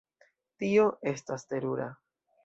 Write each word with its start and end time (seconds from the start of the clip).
Tio 0.61 0.85
estas 1.11 1.45
terura. 1.51 1.91